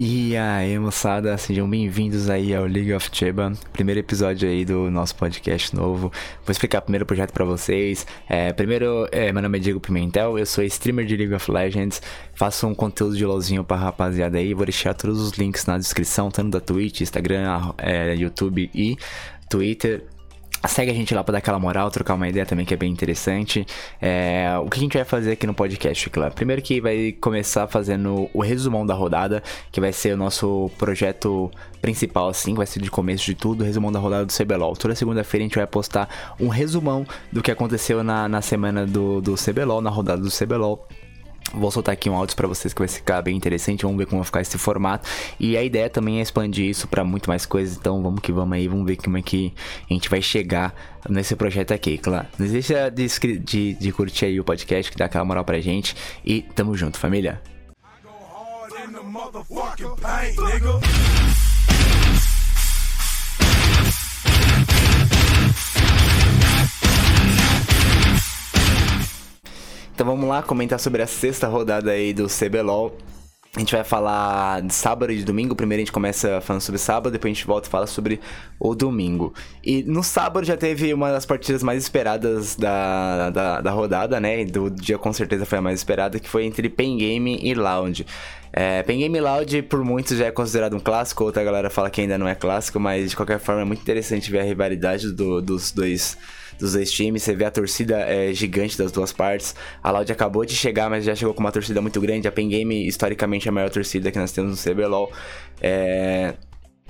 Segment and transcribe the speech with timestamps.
[0.00, 5.14] E aí, moçada, sejam bem-vindos aí ao League of Cheba, primeiro episódio aí do nosso
[5.14, 6.12] podcast novo.
[6.44, 8.04] Vou explicar primeiro o projeto para vocês.
[8.28, 12.02] É, primeiro, é, meu nome é Diego Pimentel, eu sou streamer de League of Legends,
[12.34, 16.28] faço um conteúdo de LoLzinho pra rapaziada aí, vou deixar todos os links na descrição,
[16.28, 18.96] tanto da Twitch, Instagram, é, YouTube e
[19.48, 20.02] Twitter.
[20.66, 22.90] Segue a gente lá pra dar aquela moral, trocar uma ideia também que é bem
[22.90, 23.66] interessante.
[24.00, 26.34] É, o que a gente vai fazer aqui no podcast, claro?
[26.34, 31.50] Primeiro que vai começar fazendo o resumão da rodada, que vai ser o nosso projeto
[31.80, 34.74] principal, assim, vai ser de começo de tudo, resumão da rodada do CBLOL.
[34.74, 36.08] Toda segunda-feira a gente vai postar
[36.40, 40.88] um resumão do que aconteceu na, na semana do, do CBLOL, na rodada do CBLOL.
[41.56, 43.82] Vou soltar aqui um áudio para vocês que vai ficar bem interessante.
[43.82, 45.08] Vamos ver como vai ficar esse formato.
[45.38, 47.76] E a ideia também é expandir isso para muito mais coisas.
[47.76, 48.66] Então vamos que vamos aí.
[48.68, 49.52] Vamos ver como é que
[49.88, 50.74] a gente vai chegar
[51.08, 52.26] nesse projeto aqui, claro.
[52.38, 53.06] Não deixa de,
[53.38, 55.96] de, de curtir aí o podcast que dá aquela moral pra gente.
[56.24, 57.40] E tamo junto, família.
[69.94, 72.98] Então vamos lá comentar sobre a sexta rodada aí do CBLOL.
[73.54, 75.54] A gente vai falar de sábado e de domingo.
[75.54, 78.20] Primeiro a gente começa falando sobre sábado, depois a gente volta e fala sobre
[78.58, 79.32] o domingo.
[79.62, 84.44] E no sábado já teve uma das partidas mais esperadas da, da, da rodada, né?
[84.44, 88.04] Do dia com certeza foi a mais esperada, que foi entre Pen Game e Loud.
[88.52, 92.00] É, Pen Game Loud por muitos já é considerado um clássico, outra galera fala que
[92.00, 95.40] ainda não é clássico, mas de qualquer forma é muito interessante ver a rivalidade do,
[95.40, 96.18] dos dois
[96.58, 97.22] dos dois times.
[97.22, 99.54] Você vê a torcida é, gigante das duas partes.
[99.82, 102.28] A Loud acabou de chegar, mas já chegou com uma torcida muito grande.
[102.28, 105.12] A Pen Game, historicamente, é a maior torcida que nós temos no CBLOL.
[105.60, 106.34] É...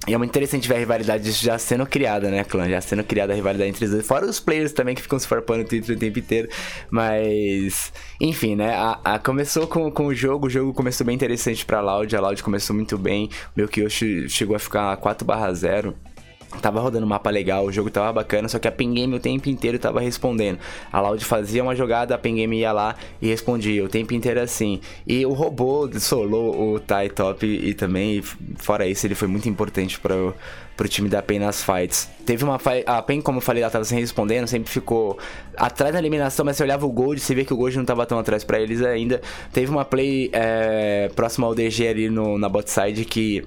[0.07, 2.69] E é muito interessante ver a rivalidade já sendo criada, né, clã?
[2.69, 4.07] Já sendo criada a rivalidade entre os dois.
[4.07, 6.49] Fora os players também que ficam se farpando no Twitter o tempo inteiro.
[6.91, 8.75] Mas, enfim, né?
[8.75, 10.47] A, a começou com, com o jogo.
[10.47, 12.15] O jogo começou bem interessante pra Loud.
[12.15, 13.31] A Loud começou muito bem.
[13.57, 15.95] O meu Kyoshi chegou a ficar 4/0.
[16.61, 19.49] Tava rodando um mapa legal, o jogo tava bacana, só que a Pingame o tempo
[19.49, 20.59] inteiro tava respondendo.
[20.93, 24.81] A Loud fazia uma jogada, a Pingame ia lá e respondia o tempo inteiro assim.
[25.07, 28.23] E o robô solou o Tai Top e também,
[28.57, 30.15] fora isso, ele foi muito importante para
[30.77, 32.09] pro time da PEN nas fights.
[32.27, 35.19] Teve uma fight, a PEN, como eu falei, ela tava sem respondendo, sempre ficou
[35.57, 38.05] atrás da eliminação, mas você olhava o Gold, você vê que o Gold não tava
[38.07, 39.21] tão atrás para eles ainda.
[39.53, 43.45] Teve uma play é, próxima ao DG ali no, na bot side que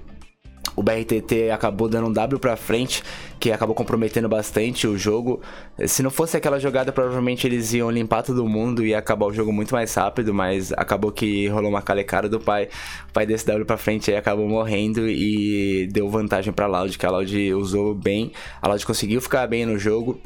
[0.78, 3.02] o BRTT acabou dando um W pra frente,
[3.40, 5.40] que acabou comprometendo bastante o jogo.
[5.88, 9.52] Se não fosse aquela jogada, provavelmente eles iam limpar todo mundo e acabar o jogo
[9.52, 12.68] muito mais rápido, mas acabou que rolou uma calecada do pai.
[13.08, 17.04] O pai desse W pra frente aí acabou morrendo e deu vantagem pra Loud, que
[17.04, 18.30] a Loud usou bem.
[18.62, 20.20] A Loud conseguiu ficar bem no jogo.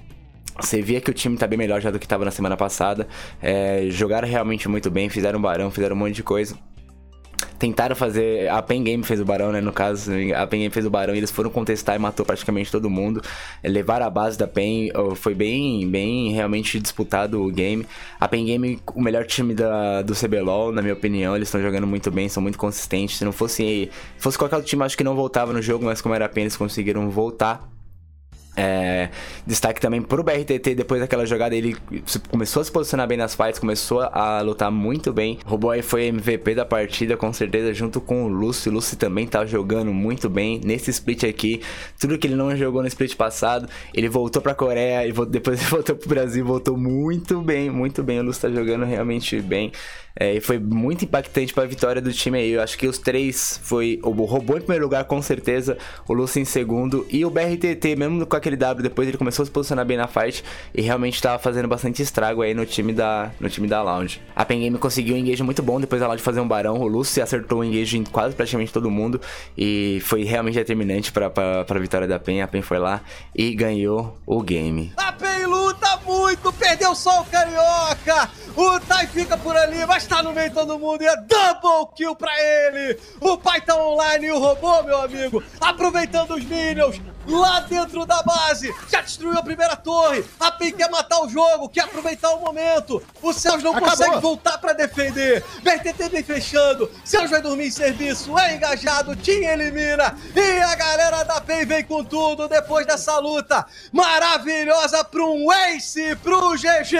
[0.60, 3.08] Você via que o time tá bem melhor já do que tava na semana passada.
[3.40, 6.58] É, jogaram realmente muito bem, fizeram um barão, fizeram um monte de coisa
[7.62, 8.48] tentaram fazer.
[8.48, 9.60] A Pen Game fez o Barão, né?
[9.60, 12.72] No caso, a Pen Game fez o Barão e eles foram contestar e matou praticamente
[12.72, 13.22] todo mundo.
[13.62, 17.86] Levaram a base da Pen, foi bem, bem realmente disputado o game.
[18.18, 21.86] A Pen Game, o melhor time da, do CBLOL, na minha opinião, eles estão jogando
[21.86, 23.18] muito bem, são muito consistentes.
[23.18, 26.16] Se não fosse, fosse qualquer outro time, acho que não voltava no jogo, mas como
[26.16, 27.70] era a Pen, eles conseguiram voltar
[28.54, 29.08] é,
[29.46, 31.76] destaque também pro BRTT, depois daquela jogada, ele
[32.30, 35.38] começou a se posicionar bem nas fights, começou a lutar muito bem.
[35.46, 38.70] O Roboy foi MVP da partida, com certeza, junto com o Lúcio.
[38.70, 41.62] O Lúcio também tá jogando muito bem nesse split aqui.
[41.98, 45.70] Tudo que ele não jogou no split passado, ele voltou pra Coreia e depois ele
[45.70, 48.20] voltou pro Brasil, voltou muito bem, muito bem.
[48.20, 49.72] O Lúcio tá jogando realmente bem.
[50.18, 52.50] É, e foi muito impactante para a vitória do time aí.
[52.50, 56.40] Eu acho que os três foi o Robô em primeiro lugar, com certeza, o Lúcio
[56.40, 59.86] em segundo e o BRTT, mesmo com aquele W, depois ele começou a se posicionar
[59.86, 60.44] bem na fight
[60.74, 64.20] e realmente estava fazendo bastante estrago aí no time da, no time da Lounge.
[64.34, 66.78] A Pen Game conseguiu um engage muito bom depois da Lounge fazer um barão.
[66.78, 69.20] O Lúcio acertou o engage em quase praticamente todo mundo
[69.56, 71.30] e foi realmente determinante para
[71.68, 72.42] a vitória da Pen.
[72.42, 73.00] A Pen foi lá
[73.34, 74.92] e ganhou o game.
[74.96, 78.30] A Pen luta muito, perdeu só o Carioca.
[78.56, 81.94] O Tai fica por ali, mas tá no meio de todo mundo e é double
[81.96, 82.98] kill pra ele.
[83.20, 88.22] O pai tá online e o robô, meu amigo, aproveitando os minions lá dentro da
[88.22, 88.74] base.
[88.90, 90.24] Já destruiu a primeira torre.
[90.38, 93.02] A PEN quer matar o jogo, quer aproveitar o momento.
[93.22, 93.90] O Celso não Acabou.
[93.90, 95.44] consegue voltar para defender.
[95.62, 96.90] BRTT vem fechando.
[97.04, 98.36] Celso vai dormir em serviço.
[98.38, 99.16] É engajado.
[99.16, 100.16] Tim elimina.
[100.34, 106.16] E a galera da PEN vem com tudo depois dessa luta maravilhosa para um Ace
[106.16, 106.96] pro GG.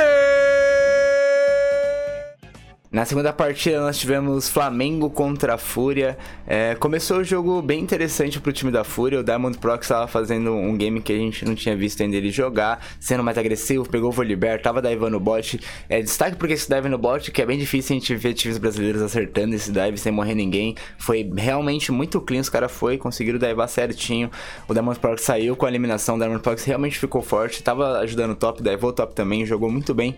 [2.92, 6.18] Na segunda partida nós tivemos Flamengo contra a Fúria.
[6.46, 9.18] É, começou o jogo bem interessante pro time da Fúria.
[9.18, 12.30] O Diamond Prox estava fazendo um game que a gente não tinha visto ainda ele
[12.30, 15.58] jogar, sendo mais agressivo, pegou o Volibear, tava divando no bot.
[15.88, 18.58] É, destaque porque esse dive no bot, que é bem difícil a gente ver times
[18.58, 20.74] brasileiros acertando esse dive sem morrer ninguém.
[20.98, 24.30] Foi realmente muito clean, os caras foi, conseguiram divar certinho.
[24.68, 28.32] O Diamond Prox saiu com a eliminação, o Diamond Prox realmente ficou forte, tava ajudando
[28.32, 30.14] o top, divou o top também, jogou muito bem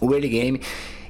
[0.00, 0.60] o early game.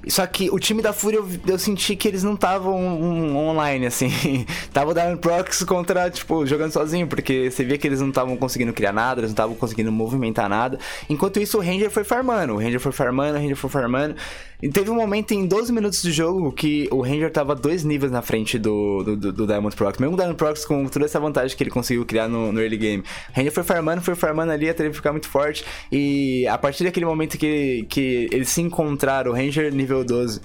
[0.08, 3.86] Só que o time da Fúria, eu, eu senti que eles não estavam um, online,
[3.86, 4.10] assim.
[4.72, 8.72] Tava dando prox contra, tipo, jogando sozinho, porque você via que eles não estavam conseguindo
[8.72, 10.78] criar nada, eles não estavam conseguindo movimentar nada.
[11.08, 14.16] Enquanto isso, o Ranger foi farmando, o Ranger foi farmando, o Ranger foi farmando.
[14.62, 18.12] E teve um momento em 12 minutos de jogo que o Ranger tava dois níveis
[18.12, 19.98] na frente do, do, do, do Diamond Prox.
[19.98, 22.76] Mesmo o Diamond Prox com toda essa vantagem que ele conseguiu criar no, no early
[22.76, 23.02] game.
[23.02, 25.64] O Ranger foi farmando, foi farmando ali até ele ficar muito forte.
[25.90, 30.40] E a partir daquele momento que, que eles se encontraram, o Ranger nível 12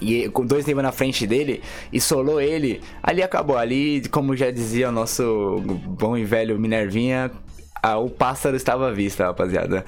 [0.00, 3.56] e com dois níveis na frente dele e solou ele, ali acabou.
[3.56, 7.30] Ali, como já dizia o nosso bom e velho Minervinha,
[7.82, 9.84] ah, o pássaro estava à vista, rapaziada.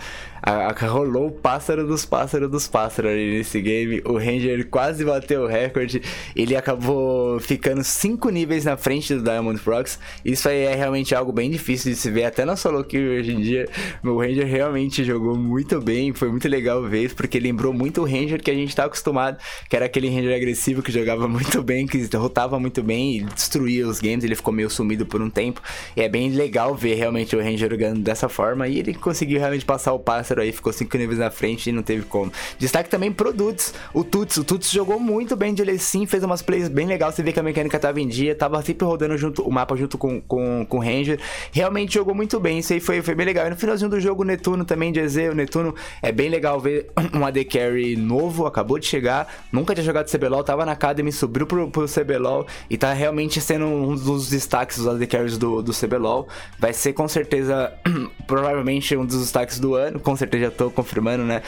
[0.47, 4.03] A, a, rolou o pássaro dos pássaros dos pássaros ali nesse game.
[4.05, 6.03] O Ranger quase bateu o recorde.
[6.37, 9.99] Ele acabou ficando 5 níveis na frente do Diamond Prox.
[10.23, 13.33] Isso aí é realmente algo bem difícil de se ver, até na solo queue hoje
[13.33, 13.67] em dia.
[14.03, 16.13] O Ranger realmente jogou muito bem.
[16.13, 19.39] Foi muito legal ver isso, porque lembrou muito o Ranger que a gente tá acostumado,
[19.67, 23.89] que era aquele Ranger agressivo que jogava muito bem, que derrotava muito bem e destruía
[23.89, 24.25] os games.
[24.25, 25.63] Ele ficou meio sumido por um tempo.
[25.97, 28.69] E é bem legal ver realmente o Ranger jogando dessa forma.
[28.69, 31.83] E ele conseguiu realmente passar o pássaro aí ficou cinco níveis na frente e não
[31.83, 32.33] teve como.
[32.59, 33.75] Destaque também pro Dudes.
[33.93, 37.13] O Tuts, o Tuts jogou muito bem de Lecim, fez umas plays bem legal.
[37.13, 39.97] Você vê que a mecânica tava em dia, tava sempre rodando junto o mapa junto
[39.97, 41.19] com, com, com o Ranger.
[41.53, 43.47] Realmente jogou muito bem, isso aí foi, foi bem legal.
[43.47, 46.61] E no finalzinho do jogo, o Netuno também de EZ, o Netuno é bem legal
[46.61, 51.13] ver um AD Carry novo, acabou de chegar, nunca tinha jogado CBLOL, tava na Academy,
[51.13, 55.63] subiu pro, pro CBLOL e tá realmente sendo um dos destaques dos AD Carries do,
[55.63, 56.29] do CBLOL.
[56.59, 57.73] Vai ser com certeza,
[58.27, 61.43] provavelmente um dos destaques do ano, com certeza certeza já tô confirmando, né?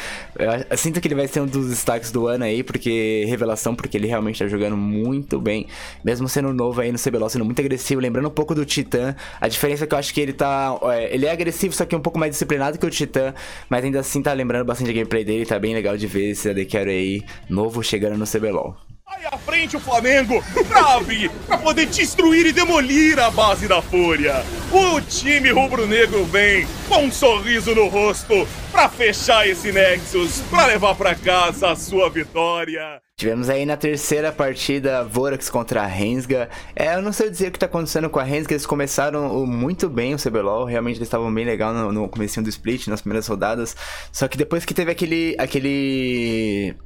[0.70, 3.96] Eu sinto que ele vai ser um dos destaques do ano aí, porque revelação, porque
[3.96, 5.67] ele realmente tá jogando muito bem,
[6.05, 9.14] mesmo sendo novo aí no CBLOL, sendo muito agressivo, lembrando um pouco do Titã.
[9.40, 10.78] A diferença é que eu acho que ele tá.
[10.84, 13.34] É, ele é agressivo, só que um pouco mais disciplinado que o Titã,
[13.69, 16.49] mas ainda assim tá lembrando bastante a gameplay dele, tá bem legal de ver esse
[16.49, 18.85] AD Carry aí novo chegando no CBLOL.
[19.31, 24.44] À frente o Flamengo, brave, pra poder destruir e demolir a base da Fúria.
[24.70, 30.94] O time rubro-negro vem com um sorriso no rosto pra fechar esse Nexus, pra levar
[30.94, 33.00] pra casa a sua vitória.
[33.19, 36.49] Tivemos aí na terceira partida Vorax contra a Rensga.
[36.75, 39.88] É, eu não sei dizer o que tá acontecendo com a Rensga, eles começaram muito
[39.88, 43.26] bem o CBLOL, realmente eles estavam bem legal no, no começo do split, nas primeiras
[43.26, 43.75] rodadas.
[44.12, 46.76] Só que depois que teve aquele aquele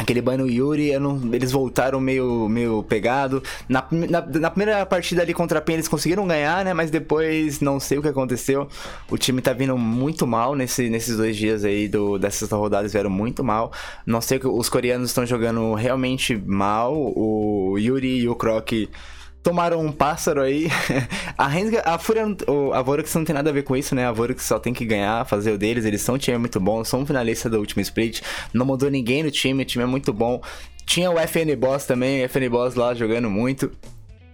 [0.00, 3.42] Aquele ban no Yuri, não, eles voltaram meio, meio pegado.
[3.68, 6.72] Na, na, na, primeira partida ali contra a PEN eles conseguiram ganhar, né?
[6.72, 8.66] Mas depois não sei o que aconteceu.
[9.10, 13.10] O time tá vindo muito mal nesse, nesses dois dias aí do, dessas rodadas, vieram
[13.10, 13.72] muito mal.
[14.06, 16.96] Não sei que os coreanos estão jogando realmente mal.
[16.96, 18.72] O Yuri e o Croc
[19.42, 20.68] tomaram um pássaro aí.
[21.36, 22.24] a Rensga, a Fúria,
[22.74, 24.06] a Vorax não tem nada a ver com isso, né?
[24.06, 25.84] A Vorax só tem que ganhar, fazer o deles.
[25.84, 28.20] Eles são um time muito bom, são um finalista do último split.
[28.52, 30.40] Não mudou ninguém no time, o time é muito bom.
[30.84, 33.70] Tinha o FN Boss também, o FN Boss lá jogando muito.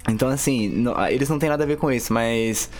[0.09, 2.71] Então, assim, não, eles não tem nada a ver com isso, mas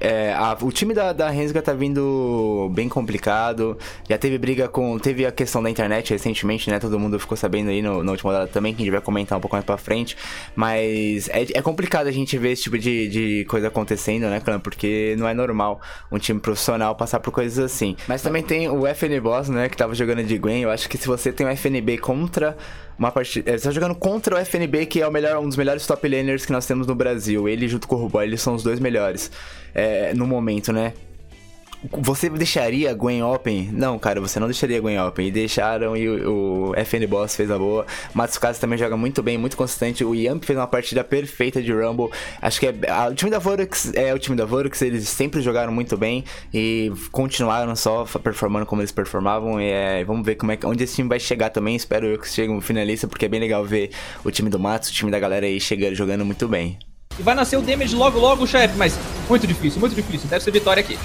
[0.00, 3.78] é, a, o time da, da Rensga tá vindo bem complicado.
[4.08, 4.98] Já teve briga com.
[4.98, 6.78] Teve a questão da internet recentemente, né?
[6.78, 9.40] Todo mundo ficou sabendo aí na última rodada também, que a gente vai comentar um
[9.40, 10.16] pouco mais pra frente.
[10.54, 14.60] Mas é, é complicado a gente ver esse tipo de, de coisa acontecendo, né, clã?
[14.60, 15.80] Porque não é normal
[16.10, 17.96] um time profissional passar por coisas assim.
[18.06, 19.68] Mas também tem o FN Boss, né?
[19.68, 20.62] Que tava jogando de Gwen.
[20.62, 22.56] Eu acho que se você tem o FNB contra
[22.98, 23.50] uma partida.
[23.50, 26.08] É, você tá jogando contra o FNB, que é o melhor, um dos melhores top
[26.08, 27.48] laners que nós temos no Brasil.
[27.48, 29.30] Ele junto com o Ruboy, eles são os dois melhores
[29.76, 30.92] é, no momento, né?
[31.90, 33.70] Você deixaria Gwen Open?
[33.72, 35.28] Não, cara, você não deixaria Gwen Open.
[35.28, 37.86] E deixaram e o, o FN Boss fez a boa.
[38.14, 40.04] Matsukaze também joga muito bem, muito consistente.
[40.04, 42.10] O Yamp fez uma partida perfeita de Rumble.
[42.40, 45.40] Acho que é, a, o time da Vorax é o time da Vorax, eles sempre
[45.40, 49.60] jogaram muito bem e continuaram só performando como eles performavam.
[49.60, 51.76] E é, vamos ver como é, onde esse time vai chegar também.
[51.76, 53.90] Espero eu que chegue um finalista, porque é bem legal ver
[54.24, 56.78] o time do Matos, o time da galera aí chegando, jogando muito bem.
[57.18, 60.28] E vai nascer o damage logo logo, chefe, mas muito difícil, muito difícil.
[60.28, 60.98] Deve ser vitória aqui.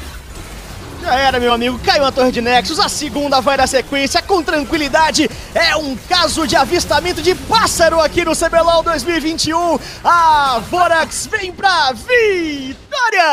[1.01, 1.79] Já era, meu amigo.
[1.79, 2.79] Caiu a torre de Nexus.
[2.79, 5.27] A segunda vai na sequência com tranquilidade.
[5.53, 9.79] É um caso de avistamento de pássaro aqui no CBLOL 2021.
[10.03, 13.23] A Vorax vem pra vitória!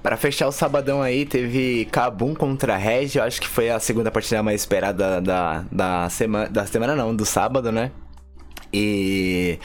[0.00, 3.10] Pra fechar o sabadão aí, teve Kabum contra Red.
[3.16, 6.48] Eu acho que foi a segunda partida mais esperada da, da semana.
[6.48, 7.90] Da semana não, do sábado, né?
[8.72, 9.58] E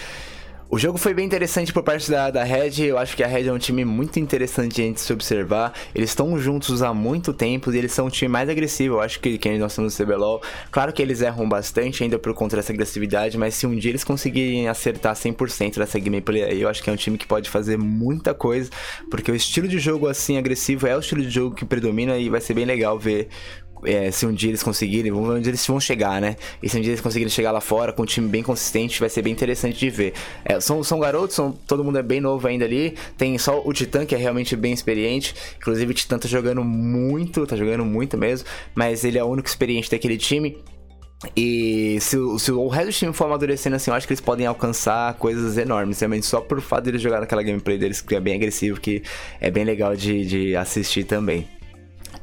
[0.70, 2.84] o jogo foi bem interessante por parte da, da Red.
[2.84, 5.74] Eu acho que a Red é um time muito interessante de se observar.
[5.96, 8.96] Eles estão juntos há muito tempo e eles são um time mais agressivo.
[8.96, 10.42] Eu acho que quem nós temos no CBLOL.
[10.70, 14.04] Claro que eles erram bastante ainda por conta dessa agressividade, mas se um dia eles
[14.04, 17.78] conseguirem acertar 100% dessa gameplay aí, eu acho que é um time que pode fazer
[17.78, 18.70] muita coisa.
[19.10, 22.30] Porque o estilo de jogo assim agressivo é o estilo de jogo que predomina e
[22.30, 23.30] vai ser bem legal ver
[23.84, 26.36] é, se um dia eles conseguirem, vamos ver onde eles vão chegar, né?
[26.62, 29.10] E se um dia eles conseguirem chegar lá fora com um time bem consistente, vai
[29.10, 30.14] ser bem interessante de ver.
[30.44, 32.96] É, são, são garotos, são, todo mundo é bem novo ainda ali.
[33.18, 35.36] Tem só o Titã, que é realmente bem experiente.
[35.58, 38.48] Inclusive, o Titã tá jogando muito, tá jogando muito mesmo.
[38.74, 40.58] Mas ele é o único experiente daquele time.
[41.36, 44.46] E se, se, o resto do time for amadurecendo assim, eu acho que eles podem
[44.46, 46.00] alcançar coisas enormes.
[46.00, 49.02] Realmente, só por fato de eles jogar naquela gameplay deles, que é bem agressivo, que
[49.42, 51.48] é bem legal de, de assistir também.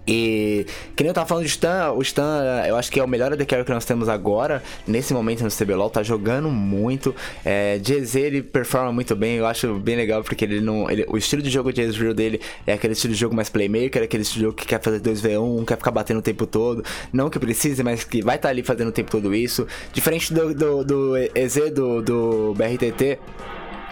[0.06, 3.08] E que nem eu tava falando de Stan, o Stan eu acho que é o
[3.08, 7.14] melhor AD que nós temos agora, nesse momento no CBLOL, tá jogando muito.
[7.44, 10.90] É, Jez ele performa muito bem, eu acho bem legal porque ele não.
[10.90, 14.02] Ele, o estilo de jogo de Ezreal dele é aquele estilo de jogo mais playmaker,
[14.02, 16.84] aquele estilo de jogo que quer fazer 2v1, quer ficar batendo o tempo todo.
[17.12, 19.66] Não que precise, mas que vai estar tá ali fazendo o tempo todo isso.
[19.92, 23.18] Diferente do, do, do EZ do, do BRTT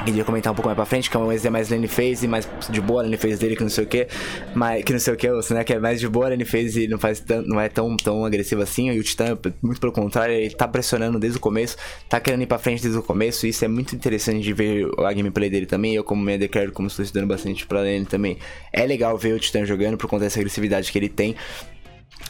[0.06, 2.26] ele ia comentar um pouco mais pra frente, que é um EZ mais lane phase,
[2.26, 4.06] mais de boa lane phase dele, que não sei o que,
[4.54, 6.88] mas que não sei o que, né, que é mais de boa lane phase e
[6.88, 10.34] não, faz tão, não é tão, tão agressivo assim, e o Titã, muito pelo contrário,
[10.34, 11.76] ele tá pressionando desde o começo,
[12.08, 14.88] tá querendo ir pra frente desde o começo, e isso é muito interessante de ver
[14.98, 18.38] a gameplay dele também, eu como me declaro como estou estudando bastante pra ele também,
[18.72, 21.36] é legal ver o Titã jogando por conta dessa agressividade que ele tem,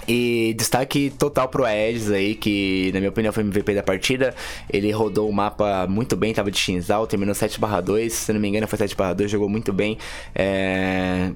[0.07, 4.35] e destaque total pro Aedes aí, que na minha opinião foi MVP da partida.
[4.71, 8.67] Ele rodou o mapa muito bem, tava de Shinzal, terminou 7/2, se não me engano
[8.67, 9.99] foi 7/2, jogou muito bem.
[10.35, 11.31] É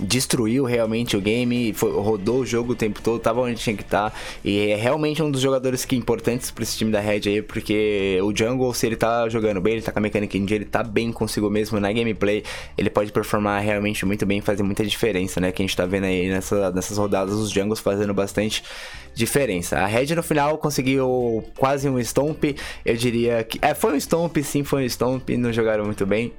[0.00, 3.82] destruiu realmente o game, foi, rodou o jogo o tempo todo, tava onde tinha que
[3.82, 4.10] estar.
[4.10, 7.42] Tá, e é realmente um dos jogadores que importantes para esse time da Red aí,
[7.42, 10.56] porque o Jungle, se ele tá jogando bem, ele tá com a mecânica em dia,
[10.56, 12.44] ele tá bem consigo mesmo na gameplay,
[12.76, 15.52] ele pode performar realmente muito bem, fazer muita diferença, né?
[15.52, 18.62] Que a gente tá vendo aí nessa, nessas rodadas os Jungles fazendo bastante
[19.14, 19.78] diferença.
[19.78, 22.44] A Red no final conseguiu quase um Stomp,
[22.84, 23.58] eu diria que.
[23.60, 26.32] É, foi um Stomp, sim, foi um Stomp, não jogaram muito bem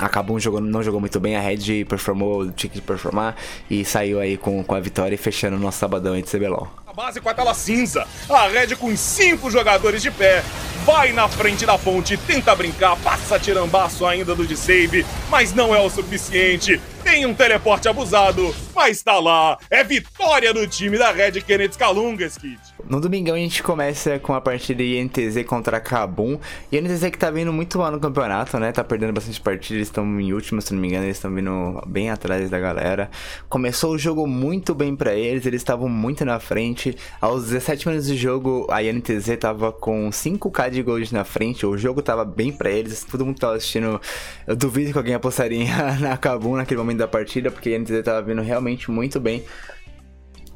[0.00, 3.36] acabou jogando, não jogou muito bem, a Red performou, tinha que performar
[3.70, 6.68] e saiu aí com, com a vitória e fechando o nosso sabadão aí de CBLOL.
[6.86, 10.42] A base com a tela cinza, a Red com cinco jogadores de pé,
[10.84, 15.74] vai na frente da fonte, tenta brincar, passa tirambaço ainda do de save, mas não
[15.74, 16.80] é o suficiente.
[17.10, 19.58] Tem um teleporte abusado, mas tá lá.
[19.68, 22.60] É vitória do time da Red Kennedy Calungas, Kid.
[22.88, 26.38] No domingão a gente começa com a partida INTZ contra Kabum.
[26.70, 28.70] E a INTZ que tá vindo muito mal no campeonato, né?
[28.70, 31.82] Tá perdendo bastante partidas, eles estão em último, se não me engano, eles estão vindo
[31.84, 33.10] bem atrás da galera.
[33.48, 36.96] Começou o jogo muito bem para eles, eles estavam muito na frente.
[37.20, 41.76] Aos 17 minutos de jogo, a INTZ tava com 5k de gold na frente, o
[41.76, 44.00] jogo tava bem para eles, todo mundo tava assistindo.
[44.46, 48.22] Eu duvido que alguém apostaria na Kabum naquele momento da partida, porque a NTZ tava
[48.22, 49.44] vindo realmente muito bem.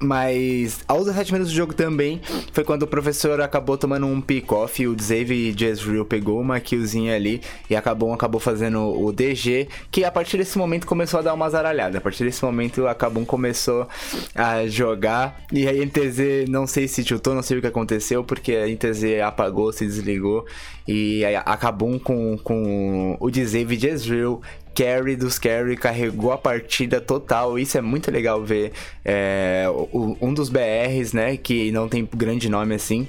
[0.00, 2.20] Mas aos 17 minutos do jogo também
[2.52, 7.14] foi quando o professor acabou tomando um pick-off e o Xavier Jezreel pegou uma killzinha
[7.14, 11.32] ali e acabou, acabou fazendo o DG, que a partir desse momento começou a dar
[11.32, 11.98] uma zaralhada.
[11.98, 13.88] A partir desse momento a Kabum começou
[14.34, 18.52] a jogar e a NTZ não sei se tiltou, não sei o que aconteceu, porque
[18.52, 20.44] a NTZ apagou, se desligou
[20.86, 21.56] e a
[22.02, 24.42] com, com o Xavier Jezreel
[24.74, 27.58] carry dos carry carregou a partida total.
[27.58, 28.72] Isso é muito legal ver.
[29.04, 29.66] É,
[30.20, 33.06] um dos BRs, né, que não tem grande nome assim,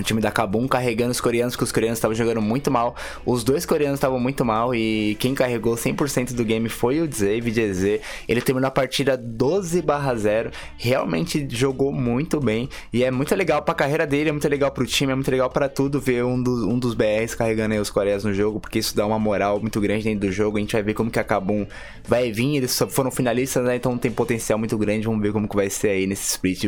[0.00, 2.96] o time da Kabum carregando os coreanos, que os coreanos estavam jogando muito mal.
[3.24, 7.60] Os dois coreanos estavam muito mal e quem carregou 100% do game foi o David
[7.60, 8.00] EZ.
[8.28, 9.84] Ele terminou a partida 12
[10.16, 10.50] 0.
[10.76, 14.86] Realmente jogou muito bem e é muito legal pra carreira dele, é muito legal pro
[14.86, 18.24] time, é muito legal para tudo ver um, do, um dos BRs carregando os coreanos
[18.24, 20.56] no jogo, porque isso dá uma moral muito grande dentro do jogo.
[20.56, 21.66] A gente vai ver como que a Kabum
[22.06, 22.56] vai vir.
[22.56, 23.76] Eles foram finalistas, né?
[23.76, 25.06] Então tem potencial muito grande.
[25.06, 26.64] Vamos ver como que vai ser aí nesse split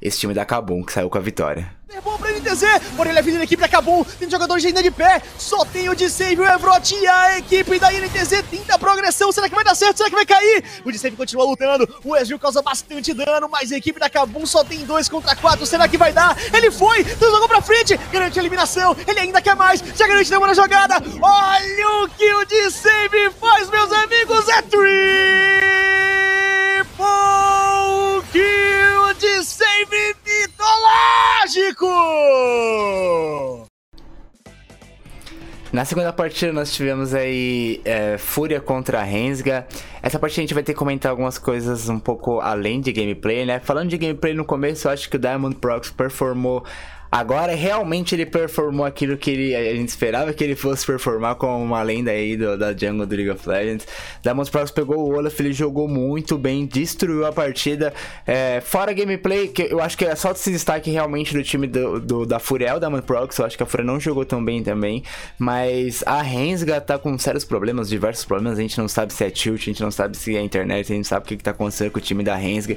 [0.00, 1.79] esse time da Kabum que saiu com a vitória.
[1.92, 5.20] É bom pra NTZ, porém ele é a equipe acabou, tem jogadores ainda de pé,
[5.36, 9.32] só tem o de save, o Evrot e a equipe da NTZ tenta a progressão,
[9.32, 10.62] será que vai dar certo, será que vai cair?
[10.84, 14.46] O de save continua lutando, o Ezreal causa bastante dano, mas a equipe da Kabum
[14.46, 16.36] só tem dois contra quatro, será que vai dar?
[16.54, 20.54] Ele foi, jogou pra frente, garante a eliminação, ele ainda quer mais, já garante uma
[20.54, 25.69] jogada, olha o que o de save faz, meus amigos, é triple
[35.80, 39.66] Na segunda partida nós tivemos aí é, Fúria contra Rensga.
[40.02, 43.46] Essa partida a gente vai ter que comentar algumas coisas um pouco além de gameplay,
[43.46, 43.58] né?
[43.60, 46.66] Falando de gameplay no começo, eu acho que o Diamond Prox performou
[47.12, 51.60] Agora realmente ele performou aquilo que ele, a gente esperava que ele fosse performar como
[51.60, 53.86] uma lenda aí do, da jungle do League of Legends.
[54.22, 57.92] Diamond Prox pegou o Olaf, ele jogou muito bem, destruiu a partida.
[58.24, 61.98] É, fora gameplay, que eu acho que é só esse destaque realmente do time do,
[61.98, 63.36] do da Furiel, Diamond Prox.
[63.38, 65.02] Eu acho que a Fúria não jogou tão bem também.
[65.36, 68.56] Mas a Rensga tá com sérios problemas, diversos problemas.
[68.56, 70.94] A gente não sabe se é tilt, a gente não sabe se é internet, a
[70.94, 72.76] gente sabe o que, que tá acontecendo com o time da Rensga.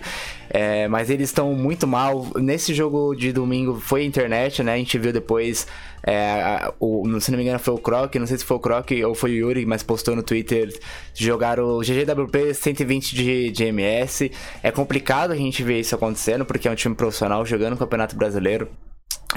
[0.50, 2.32] É, mas eles estão muito mal.
[2.36, 4.74] Nesse jogo de domingo foi internet internet, né?
[4.74, 5.68] A gente viu depois,
[6.06, 8.90] é, o, se não me engano foi o Croc, não sei se foi o Croc
[9.06, 10.74] ou foi o Yuri, mas postou no Twitter,
[11.14, 14.32] jogaram o GGWP 120 de, de MS.
[14.62, 18.16] É complicado a gente ver isso acontecendo, porque é um time profissional jogando o Campeonato
[18.16, 18.70] Brasileiro.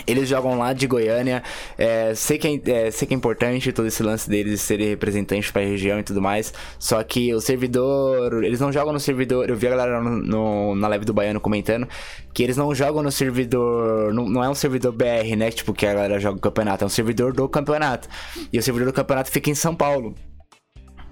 [0.07, 1.43] Eles jogam lá de Goiânia.
[1.79, 5.51] É, sei, que é, é, sei que é importante todo esse lance deles serem representantes
[5.51, 6.53] para a região e tudo mais.
[6.79, 8.45] Só que o servidor.
[8.45, 9.49] Eles não jogam no servidor.
[9.49, 11.89] Eu vi a galera no, no, na live do Baiano comentando
[12.35, 14.13] que eles não jogam no servidor.
[14.13, 15.51] Não, não é um servidor BR, né?
[15.51, 16.85] Tipo, que a galera joga o campeonato.
[16.85, 18.09] É um servidor do campeonato.
[18.53, 20.15] E o servidor do campeonato fica em São Paulo.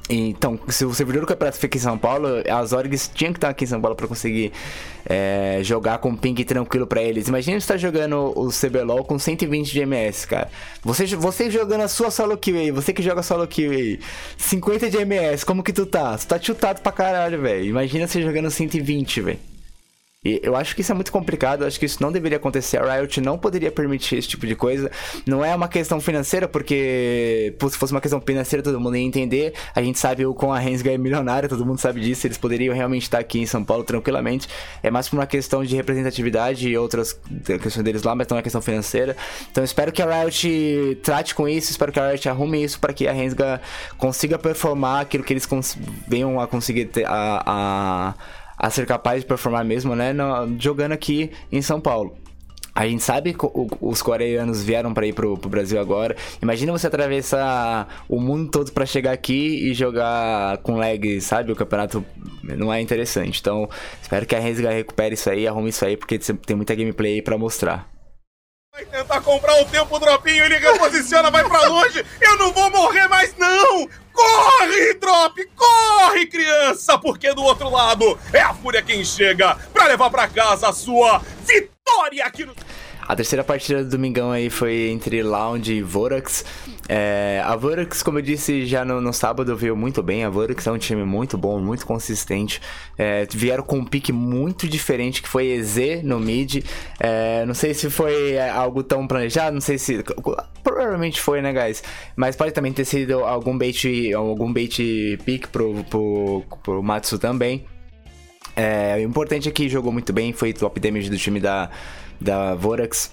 [0.09, 3.49] Então, se o servidor do campeonato fica em São Paulo, as orgs tinham que estar
[3.49, 4.53] aqui em São Paulo para conseguir
[5.07, 7.27] é, jogar com ping tranquilo para eles.
[7.27, 10.51] Imagina você tá jogando o CBLOL com 120 de MS, cara.
[10.83, 13.99] Você, você jogando a sua solo kill aí, você que joga solo kill aí,
[14.37, 16.19] 50 de MS, como que tu tá?
[16.19, 17.65] Tu tá chutado pra caralho, velho.
[17.65, 19.54] Imagina você jogando 120, velho.
[20.25, 22.79] E eu acho que isso é muito complicado, acho que isso não deveria acontecer.
[22.79, 24.91] A Riot não poderia permitir esse tipo de coisa.
[25.27, 29.53] Não é uma questão financeira, porque se fosse uma questão financeira todo mundo ia entender.
[29.75, 32.27] A gente sabe o com a Rensga é milionária, todo mundo sabe disso.
[32.27, 34.49] Eles poderiam realmente estar aqui em São Paulo tranquilamente.
[34.83, 38.43] É mais por uma questão de representatividade e outras questões deles lá, mas não é
[38.43, 39.17] questão financeira.
[39.51, 42.93] Então espero que a Riot trate com isso, espero que a Riot arrume isso para
[42.93, 43.61] que a Rensga
[43.99, 45.49] consiga performar aquilo que eles
[46.09, 48.15] venham a conseguir ter, a, a
[48.59, 50.13] a ser capaz de performar mesmo, né?
[50.13, 52.17] No, jogando aqui em São Paulo.
[52.75, 53.47] A gente sabe que
[53.81, 56.17] os coreanos vieram para ir pro, pro, Brasil agora.
[56.43, 61.53] Imagina você atravessar o mundo todo para chegar aqui e jogar com lag, sabe?
[61.53, 62.05] O campeonato
[62.43, 63.39] não é interessante.
[63.41, 63.69] Então,
[64.03, 67.39] espero que a Rensga recupere isso aí, arrume isso aí, porque tem muita gameplay pra
[67.39, 67.89] mostrar.
[68.75, 72.05] Vai tentar comprar o tempo dropinho, ele reposiciona, vai pra longe.
[72.21, 73.89] Eu não vou morrer mais, não!
[74.13, 75.49] Corre, Drop!
[75.55, 76.99] Corre, criança!
[76.99, 81.23] Porque do outro lado é a Fúria quem chega pra levar pra casa a sua
[81.47, 82.53] vitória aqui no.
[83.07, 86.45] A terceira partida do Domingão aí foi entre Lounge e Vorax.
[86.89, 90.25] É, a Vorax, como eu disse já no, no, sábado, veio muito bem.
[90.25, 92.63] A Vorax é um time muito bom, muito consistente.
[92.97, 96.65] É, vieram com um pique muito diferente, que foi EZ no mid.
[96.99, 100.03] É, não sei se foi algo tão planejado, não sei se...
[100.63, 101.83] Provavelmente foi, né, guys?
[102.17, 107.67] Mas pode também ter sido algum bait, algum bait pick pro, pro, pro Matsu também.
[108.57, 111.71] É, o importante é que jogou muito bem, foi top damage do time da
[112.21, 113.13] da Vorax.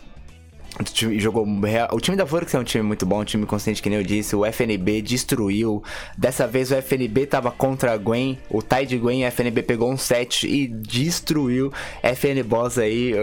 [0.80, 1.46] O time, jogou,
[1.92, 4.06] o time da Vorax é um time muito bom, um time consciente que nem eu
[4.06, 4.36] disse.
[4.36, 5.84] O FNB destruiu.
[6.18, 8.40] Dessa vez o FNB tava contra a Gwen.
[8.50, 11.72] O Tide Gwen, o FNB pegou um set e destruiu.
[12.02, 13.14] FN Boss aí.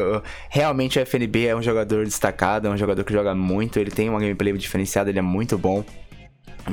[0.50, 3.78] Realmente o FNB é um jogador destacado, é um jogador que joga muito.
[3.78, 5.82] Ele tem uma gameplay diferenciada, ele é muito bom.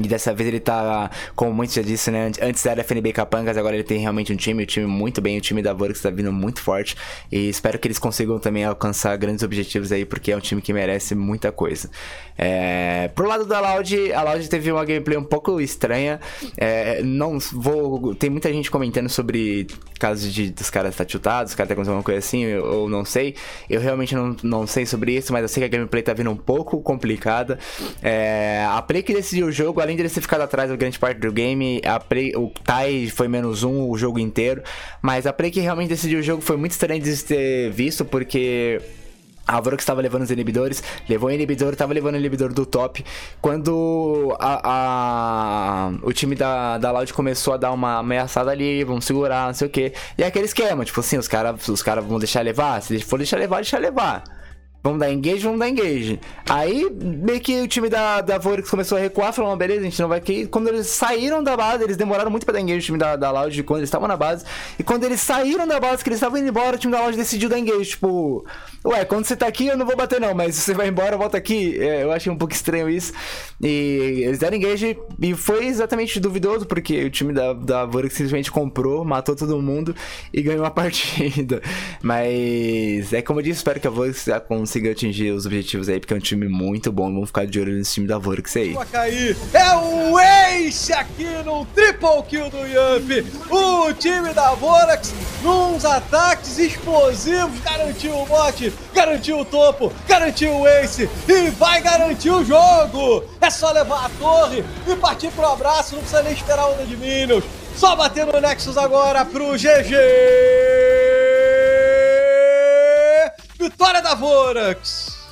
[0.02, 2.32] E dessa vez ele tá, como muitos já disse, né?
[2.42, 5.42] Antes era FNB Capangas, agora ele tem realmente um time, um time muito bem, o
[5.42, 6.96] time da Vorix tá vindo muito forte.
[7.32, 10.74] E espero que eles consigam também alcançar grandes objetivos aí, porque é um time que
[10.74, 11.90] merece muita coisa.
[12.38, 13.10] É...
[13.16, 16.20] Pro lado da Loud, a Loud teve uma gameplay um pouco estranha.
[16.58, 17.02] É...
[17.04, 18.14] Não vou.
[18.16, 19.68] Tem muita gente comentando sobre
[20.00, 23.06] casos de dos caras tá chutados, os caras tá acontecendo alguma coisa assim, eu, não
[23.06, 23.36] sei.
[23.70, 26.30] Eu realmente não, não sei sobre isso, mas eu sei que a gameplay tá vindo
[26.30, 27.58] um pouco complicada.
[28.02, 28.66] É...
[28.70, 31.20] A Play que decidiu o jogo além de ele ter ficado atrás da grande parte
[31.20, 34.62] do game, a Play, o Tai foi menos um o jogo inteiro.
[35.02, 38.82] Mas a Play que realmente decidiu o jogo foi muito estranho de ter visto, porque.
[39.48, 43.06] A Vorax estava levando os inibidores, levou o inibidor, estava levando o inibidor do top.
[43.40, 49.06] Quando a, a, o time da, da Loud começou a dar uma ameaçada ali, vamos
[49.06, 49.94] segurar, não sei o que.
[50.18, 53.18] E é aquele esquema, tipo assim, os caras os cara vão deixar levar, se for
[53.18, 54.24] deixar levar, deixa levar.
[54.86, 56.20] Vamos dar engage, vamos dar engage.
[56.48, 60.00] Aí, meio que o time da, da Vorax começou a recuar, falou, beleza, a gente
[60.00, 60.46] não vai aqui.
[60.46, 63.32] Quando eles saíram da base, eles demoraram muito pra dar engage o time da, da
[63.32, 64.46] Loud quando eles estavam na base.
[64.78, 67.18] E quando eles saíram da base, que eles estavam indo embora, o time da Loud
[67.18, 67.90] decidiu dar engage.
[67.90, 68.46] Tipo,
[68.86, 71.18] ué, quando você tá aqui, eu não vou bater não, mas se você vai embora,
[71.18, 71.80] volta aqui.
[71.80, 73.12] É, eu achei um pouco estranho isso.
[73.60, 78.52] E eles deram engage e foi exatamente duvidoso, porque o time da, da Vorax simplesmente
[78.52, 79.96] comprou, matou todo mundo
[80.32, 81.60] e ganhou a partida.
[82.04, 86.00] Mas é como eu disse, espero que a Vorax consiga conseguiu atingir os objetivos aí,
[86.00, 87.06] porque é um time muito bom.
[87.06, 88.76] Vamos ficar de olho nesse time da Vorix aí.
[89.54, 93.26] É o Ace aqui no triple kill do Yamp.
[93.50, 100.68] O time da Vorax, nos ataques explosivos, garantiu o bote, garantiu o topo, garantiu o
[100.68, 103.24] Ace e vai garantir o jogo.
[103.40, 106.84] É só levar a torre e partir pro abraço, não precisa nem esperar a onda
[106.86, 107.44] de Minions.
[107.78, 111.05] Só bater no Nexus agora pro GG.
[113.66, 115.26] Vitória da Vorax.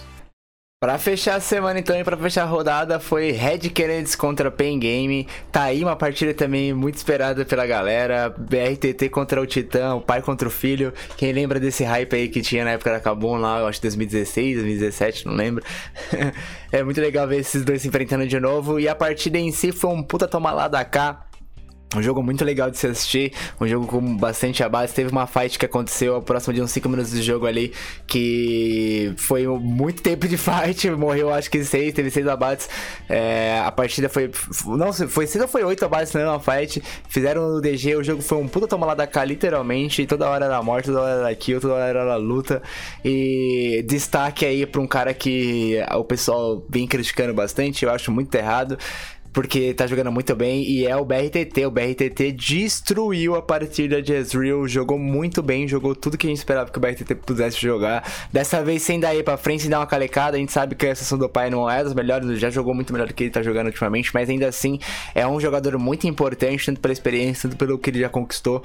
[0.82, 4.80] Pra fechar a semana então e pra fechar a rodada foi Red Kennedys contra Pen
[4.80, 5.28] Game.
[5.52, 8.34] Tá aí uma partida também muito esperada pela galera.
[8.36, 10.91] BRTT contra o Titã, o pai contra o filho.
[11.15, 14.56] Quem lembra desse hype aí que tinha na época da Kabum lá, eu acho 2016,
[14.56, 15.63] 2017, não lembro.
[16.72, 18.80] é muito legal ver esses dois se enfrentando de novo.
[18.80, 21.28] E a partida em si foi um puta toma lá da cá.
[21.95, 24.93] Um jogo muito legal de se assistir, um jogo com bastante abate.
[24.93, 27.73] Teve uma fight que aconteceu próximo de uns 5 minutos de jogo ali,
[28.08, 32.69] que foi muito tempo de fight, morreu acho que 6, teve 6 abates.
[33.08, 34.32] É, a partida foi.
[34.65, 36.82] Não, foi 6 ou foi 8 abates na mesma fight.
[37.10, 40.06] Fizeram o DG, o jogo foi um puta toma lá da cá, literalmente.
[40.06, 42.62] Toda hora era morte, toda hora era kill, toda hora era luta.
[43.03, 48.34] E destaque aí pra um cara que o pessoal vem criticando bastante, eu acho muito
[48.36, 48.77] errado
[49.34, 51.65] porque tá jogando muito bem e é o BRTT.
[51.65, 56.38] O BRTT destruiu a partida de Ezreal, jogou muito bem, jogou tudo que a gente
[56.38, 58.08] esperava que o BRTT pudesse jogar.
[58.32, 60.86] Dessa vez sem dar aí pra frente, sem dar uma calecada, a gente sabe que
[60.86, 63.32] a sessão do pai não é das melhores, já jogou muito melhor do que ele
[63.32, 64.80] tá jogando ultimamente, mas ainda assim
[65.15, 68.63] é um jogador muito importante, tanto pela experiência, tanto pelo que ele já conquistou.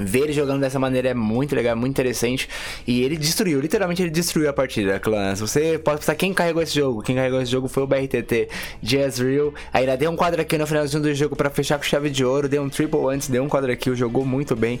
[0.00, 2.48] Ver ele jogando dessa maneira é muito legal, muito interessante.
[2.86, 5.40] E ele destruiu, literalmente ele destruiu a partida, Clans.
[5.40, 7.02] Você pode pensar quem carregou esse jogo.
[7.02, 8.48] Quem carregou esse jogo foi o BRTT
[8.82, 9.52] de Ezreal.
[9.72, 12.24] Aí ele deu um quadro aqui no finalzinho do jogo para fechar com chave de
[12.24, 12.48] ouro.
[12.48, 14.80] Deu um triple antes, deu um quadro aqui, jogou muito bem.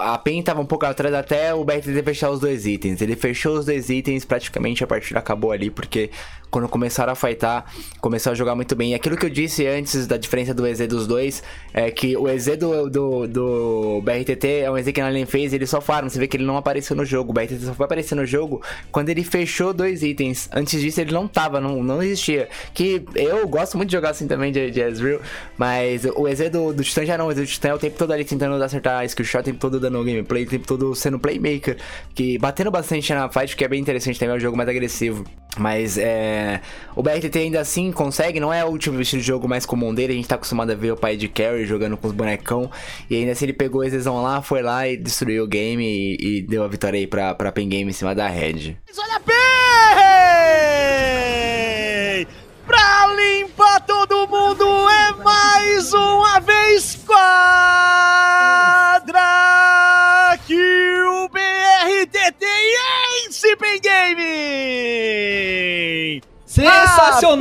[0.00, 3.00] A PEN tava um pouco atrás até o BRTT fechar os dois itens.
[3.00, 6.10] Ele fechou os dois itens, praticamente a partida acabou ali, porque
[6.50, 7.64] quando começaram a fightar,
[8.00, 8.92] começou a jogar muito bem.
[8.92, 12.28] E aquilo que eu disse antes da diferença do EZ dos dois, é que o
[12.28, 16.08] EZ do, do, do BRTT é um EZ que na lane fez, ele só farm,
[16.08, 17.30] você vê que ele não apareceu no jogo.
[17.30, 20.48] O BRTT só foi aparecer no jogo quando ele fechou dois itens.
[20.52, 22.48] Antes disso ele não tava, não, não existia.
[22.74, 25.20] Que eu gosto muito de jogar assim também de, de Ezreal,
[25.56, 27.96] mas o EZ do, do Titã já não, o EZ do Titã é o tempo
[27.96, 30.94] todo ali tentando acertar a skill shot, o tempo todo dando gameplay, o tempo todo
[30.94, 31.76] sendo playmaker,
[32.14, 35.24] que batendo bastante na fight, que é bem interessante também, é um jogo mais agressivo.
[35.58, 36.60] Mas é.
[36.94, 40.12] O BRTT ainda assim consegue, não é o último estilo de jogo mais comum dele.
[40.12, 42.70] A gente tá acostumado a ver o pai de Carry jogando com os bonecão.
[43.08, 46.38] E ainda assim ele pegou a exceção lá, foi lá e destruiu o game e,
[46.38, 48.76] e deu a vitória aí pra, pra Pen Game em cima da Red.
[48.96, 49.36] Olha bem!
[52.66, 53.39] Pra limpar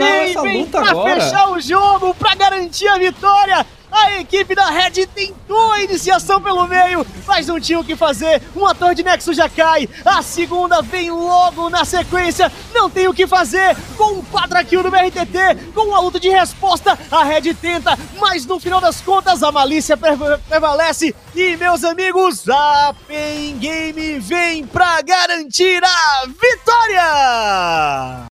[0.10, 1.22] Ah, essa vem, luta pra agora.
[1.22, 3.65] fechar o jogo, pra garantir a vitória.
[3.91, 8.39] A equipe da Red tentou a iniciação pelo meio, mas não tinha o que fazer.
[8.56, 9.89] Uma torre de Nexus já cai.
[10.06, 12.52] A segunda vem logo na sequência.
[12.72, 13.76] Não tem o que fazer.
[13.98, 18.45] Com um quadra kill do BRTT, com uma luta de resposta, a Red tenta, mas
[18.45, 20.15] no final das contas a malícia pre-
[20.48, 21.15] prevalece.
[21.36, 28.28] E meus amigos, a Pen Game vem pra garantir a vitória!